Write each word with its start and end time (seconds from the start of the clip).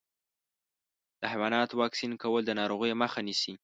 د 1.21 1.23
حیواناتو 1.31 1.73
واکسین 1.81 2.11
کول 2.21 2.41
د 2.45 2.51
ناروغیو 2.59 2.99
مخه 3.03 3.19
نیسي. 3.27 3.53